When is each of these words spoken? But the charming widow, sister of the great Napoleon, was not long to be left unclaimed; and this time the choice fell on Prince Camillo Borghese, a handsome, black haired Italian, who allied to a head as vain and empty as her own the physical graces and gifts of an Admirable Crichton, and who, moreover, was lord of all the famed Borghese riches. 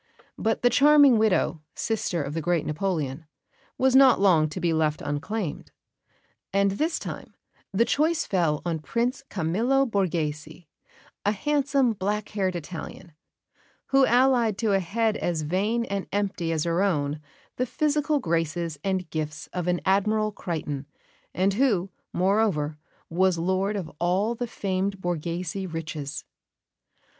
But 0.39 0.63
the 0.63 0.71
charming 0.71 1.19
widow, 1.19 1.61
sister 1.75 2.23
of 2.23 2.33
the 2.33 2.41
great 2.41 2.65
Napoleon, 2.65 3.27
was 3.77 3.95
not 3.95 4.19
long 4.19 4.49
to 4.49 4.59
be 4.59 4.73
left 4.73 4.99
unclaimed; 4.99 5.71
and 6.51 6.71
this 6.71 6.97
time 6.97 7.35
the 7.71 7.85
choice 7.85 8.25
fell 8.25 8.63
on 8.65 8.79
Prince 8.79 9.21
Camillo 9.29 9.85
Borghese, 9.85 10.65
a 11.23 11.31
handsome, 11.31 11.93
black 11.93 12.29
haired 12.29 12.55
Italian, 12.55 13.11
who 13.89 14.03
allied 14.07 14.57
to 14.57 14.73
a 14.73 14.79
head 14.79 15.17
as 15.17 15.43
vain 15.43 15.85
and 15.85 16.07
empty 16.11 16.51
as 16.51 16.63
her 16.63 16.81
own 16.81 17.21
the 17.57 17.67
physical 17.67 18.17
graces 18.17 18.79
and 18.83 19.07
gifts 19.11 19.49
of 19.53 19.67
an 19.67 19.79
Admirable 19.85 20.31
Crichton, 20.31 20.87
and 21.31 21.53
who, 21.53 21.91
moreover, 22.11 22.79
was 23.11 23.37
lord 23.37 23.75
of 23.75 23.91
all 23.99 24.33
the 24.33 24.47
famed 24.47 24.99
Borghese 24.99 25.67
riches. 25.71 26.25